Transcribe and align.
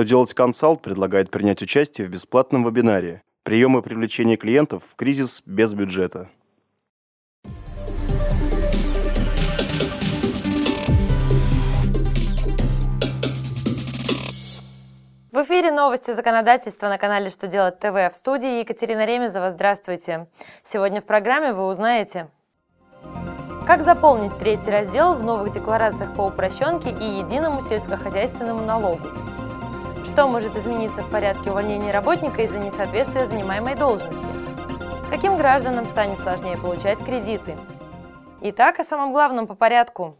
Что 0.00 0.06
делать 0.06 0.32
консалт 0.32 0.80
предлагает 0.80 1.30
принять 1.30 1.60
участие 1.60 2.06
в 2.06 2.10
бесплатном 2.10 2.64
вебинаре 2.64 3.22
«Приемы 3.42 3.82
привлечения 3.82 4.38
клиентов 4.38 4.82
в 4.88 4.96
кризис 4.96 5.42
без 5.44 5.74
бюджета». 5.74 6.30
В 15.30 15.42
эфире 15.42 15.70
новости 15.70 16.12
законодательства 16.14 16.88
на 16.88 16.96
канале 16.96 17.28
«Что 17.28 17.46
делать 17.46 17.78
ТВ» 17.78 17.92
в 17.92 18.12
студии 18.14 18.60
Екатерина 18.60 19.04
Ремезова. 19.04 19.50
Здравствуйте. 19.50 20.28
Сегодня 20.62 21.02
в 21.02 21.04
программе 21.04 21.52
вы 21.52 21.66
узнаете, 21.66 22.28
как 23.66 23.82
заполнить 23.82 24.36
третий 24.38 24.70
раздел 24.70 25.14
в 25.14 25.22
новых 25.22 25.52
декларациях 25.52 26.16
по 26.16 26.22
упрощенке 26.22 26.88
и 26.88 27.18
единому 27.18 27.60
сельскохозяйственному 27.60 28.64
налогу, 28.64 29.06
что 30.12 30.26
может 30.26 30.56
измениться 30.56 31.02
в 31.02 31.10
порядке 31.10 31.52
увольнения 31.52 31.92
работника 31.92 32.42
из-за 32.42 32.58
несоответствия 32.58 33.26
занимаемой 33.26 33.76
должности, 33.76 34.28
каким 35.08 35.36
гражданам 35.36 35.86
станет 35.86 36.18
сложнее 36.18 36.56
получать 36.56 36.98
кредиты. 37.04 37.56
Итак, 38.40 38.80
о 38.80 38.84
самом 38.84 39.12
главном 39.12 39.46
по 39.46 39.54
порядку 39.54 40.16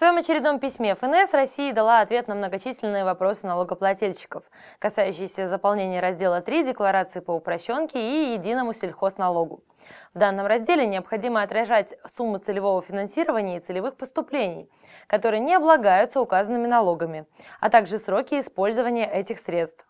своем 0.00 0.16
очередном 0.16 0.60
письме 0.60 0.94
ФНС 0.94 1.34
России 1.34 1.72
дала 1.72 2.00
ответ 2.00 2.26
на 2.26 2.34
многочисленные 2.34 3.04
вопросы 3.04 3.46
налогоплательщиков, 3.46 4.50
касающиеся 4.78 5.46
заполнения 5.46 6.00
раздела 6.00 6.40
3 6.40 6.64
декларации 6.64 7.20
по 7.20 7.32
упрощенке 7.32 8.00
и 8.00 8.32
единому 8.32 8.72
сельхозналогу. 8.72 9.62
В 10.14 10.18
данном 10.18 10.46
разделе 10.46 10.86
необходимо 10.86 11.42
отражать 11.42 11.96
суммы 12.06 12.38
целевого 12.38 12.80
финансирования 12.80 13.58
и 13.58 13.60
целевых 13.60 13.98
поступлений, 13.98 14.70
которые 15.06 15.40
не 15.40 15.54
облагаются 15.54 16.22
указанными 16.22 16.66
налогами, 16.66 17.26
а 17.60 17.68
также 17.68 17.98
сроки 17.98 18.40
использования 18.40 19.04
этих 19.04 19.38
средств. 19.38 19.86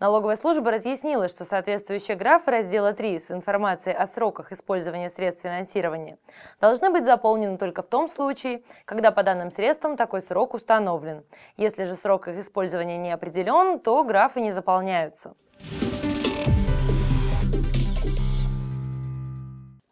Налоговая 0.00 0.36
служба 0.36 0.70
разъяснила, 0.70 1.26
что 1.26 1.44
соответствующие 1.44 2.16
графы 2.16 2.52
раздела 2.52 2.92
3 2.92 3.18
с 3.18 3.32
информацией 3.32 3.96
о 3.96 4.06
сроках 4.06 4.52
использования 4.52 5.10
средств 5.10 5.42
финансирования 5.42 6.18
должны 6.60 6.90
быть 6.90 7.04
заполнены 7.04 7.58
только 7.58 7.82
в 7.82 7.88
том 7.88 8.08
случае, 8.08 8.62
когда 8.84 9.10
по 9.10 9.24
данным 9.24 9.50
средствам 9.50 9.96
такой 9.96 10.22
срок 10.22 10.54
установлен. 10.54 11.24
Если 11.56 11.82
же 11.82 11.96
срок 11.96 12.28
их 12.28 12.38
использования 12.38 12.96
не 12.96 13.10
определен, 13.10 13.80
то 13.80 14.04
графы 14.04 14.40
не 14.40 14.52
заполняются. 14.52 15.34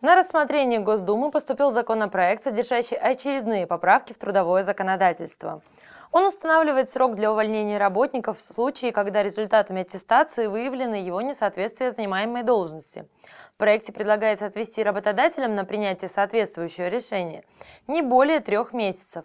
На 0.00 0.14
рассмотрение 0.14 0.78
Госдумы 0.78 1.32
поступил 1.32 1.72
законопроект, 1.72 2.44
содержащий 2.44 2.96
очередные 2.96 3.66
поправки 3.66 4.12
в 4.12 4.18
трудовое 4.18 4.62
законодательство. 4.62 5.62
Он 6.12 6.24
устанавливает 6.24 6.88
срок 6.88 7.16
для 7.16 7.32
увольнения 7.32 7.78
работников 7.78 8.38
в 8.38 8.40
случае, 8.40 8.92
когда 8.92 9.22
результатами 9.22 9.82
аттестации 9.82 10.46
выявлено 10.46 10.96
его 10.96 11.20
несоответствие 11.20 11.90
занимаемой 11.90 12.42
должности. 12.42 13.08
В 13.54 13.58
проекте 13.58 13.92
предлагается 13.92 14.46
отвести 14.46 14.82
работодателям 14.82 15.54
на 15.54 15.64
принятие 15.64 16.08
соответствующего 16.08 16.88
решения 16.88 17.44
не 17.86 18.02
более 18.02 18.40
трех 18.40 18.72
месяцев. 18.72 19.24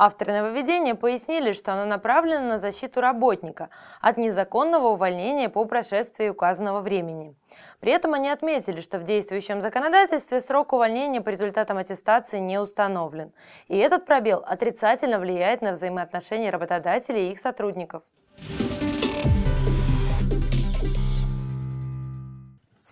Авторы 0.00 0.32
нововведения 0.32 0.94
пояснили, 0.94 1.50
что 1.50 1.72
оно 1.72 1.84
направлено 1.84 2.46
на 2.46 2.58
защиту 2.60 3.00
работника 3.00 3.68
от 4.00 4.16
незаконного 4.16 4.90
увольнения 4.90 5.48
по 5.48 5.64
прошествии 5.64 6.28
указанного 6.28 6.80
времени. 6.80 7.34
При 7.80 7.90
этом 7.90 8.14
они 8.14 8.28
отметили, 8.28 8.80
что 8.80 8.98
в 8.98 9.02
действующем 9.02 9.60
законодательстве 9.60 10.40
срок 10.40 10.72
увольнения 10.72 11.20
по 11.20 11.30
результатам 11.30 11.78
аттестации 11.78 12.38
не 12.38 12.60
установлен. 12.60 13.32
И 13.66 13.76
этот 13.76 14.06
пробел 14.06 14.44
отрицательно 14.46 15.18
влияет 15.18 15.62
на 15.62 15.72
взаимоотношения 15.72 16.50
работодателей 16.50 17.28
и 17.28 17.32
их 17.32 17.40
сотрудников. 17.40 18.04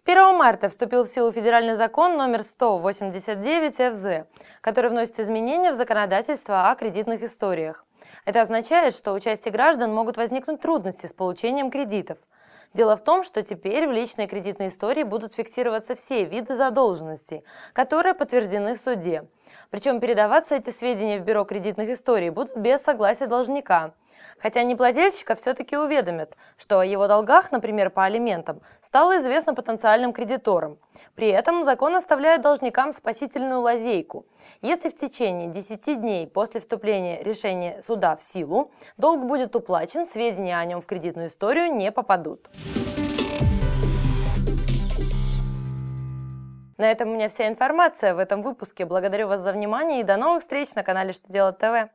1 0.09 0.37
марта 0.37 0.69
вступил 0.69 1.03
в 1.03 1.09
силу 1.09 1.33
федеральный 1.33 1.75
закон 1.75 2.17
номер 2.17 2.45
189 2.45 3.75
ФЗ, 3.93 4.29
который 4.61 4.89
вносит 4.89 5.19
изменения 5.19 5.73
в 5.73 5.75
законодательство 5.75 6.71
о 6.71 6.77
кредитных 6.77 7.25
историях. 7.25 7.85
Это 8.25 8.41
означает, 8.41 8.95
что 8.95 9.13
у 9.15 9.19
части 9.19 9.49
граждан 9.49 9.93
могут 9.93 10.17
возникнуть 10.17 10.61
трудности 10.61 11.07
с 11.07 11.13
получением 11.13 11.71
кредитов– 11.71 12.19
Дело 12.75 12.95
в 12.95 13.03
том, 13.03 13.23
что 13.23 13.43
теперь 13.43 13.89
в 13.89 13.93
личной 13.93 14.27
кредитной 14.27 14.69
истории 14.69 15.03
будут 15.03 15.33
фиксироваться 15.33 15.95
все 15.95 16.25
виды 16.25 16.55
задолженностей, 16.55 17.43
которые 17.73 18.13
подтверждены 18.13 18.75
в 18.75 18.79
суде. 18.79 19.25
Причем 19.71 19.99
передаваться 19.99 20.57
эти 20.57 20.69
сведения 20.69 21.19
в 21.19 21.25
Бюро 21.25 21.45
кредитных 21.45 21.89
историй 21.89 22.29
будут 22.29 22.55
без 22.55 22.83
согласия 22.83 23.27
должника– 23.27 23.95
хотя 24.39 24.63
неплательщика 24.63 25.35
все-таки 25.35 25.77
уведомят, 25.77 26.37
что 26.57 26.81
о 26.81 26.85
его 26.85 27.07
долгах, 27.09 27.53
например, 27.53 27.91
по 27.91 28.05
алиментам, 28.05 28.61
стало 28.81 29.19
известно 29.19 29.55
потенциальным 29.55 30.13
кредиторам. 30.13 30.79
При 31.15 31.29
этом 31.29 31.65
закон 31.65 31.97
оставляет 31.97 32.43
должникам 32.43 32.93
спасительную 32.93 33.61
лазейку. 33.61 34.27
Если 34.63 34.89
в 34.89 34.97
течение 34.97 35.49
10 35.49 36.01
дней 36.01 36.27
после 36.27 36.61
вступления 36.61 37.23
решения 37.23 37.81
суда 37.83 38.17
в 38.17 38.23
силу 38.23 38.71
долг 38.97 39.25
будет 39.25 39.55
уплачен, 39.57 40.07
сведения 40.07 40.59
о 40.59 40.65
нем 40.65 40.81
в 40.81 40.87
кредитную 40.87 41.29
историю 41.29 41.73
не 41.75 41.93
попадут. 41.93 42.49
На 46.79 46.91
этом 46.91 47.09
у 47.09 47.15
меня 47.15 47.29
вся 47.31 47.49
информация 47.49 48.15
в 48.15 48.19
этом 48.19 48.43
выпуске. 48.43 48.85
Благодарю 48.85 49.29
вас 49.29 49.41
за 49.41 49.53
внимание 49.53 50.01
и 50.01 50.05
до 50.05 50.19
новых 50.19 50.43
встреч 50.43 50.75
на 50.75 50.83
канале 50.83 51.13
«Что 51.15 51.33
делать 51.33 51.57
ТВ». 51.57 51.91